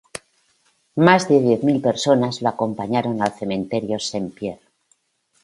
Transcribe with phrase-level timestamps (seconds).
[1.07, 4.65] Más de diez mil personas lo acompañaron al Cementerio Saint-Pierre.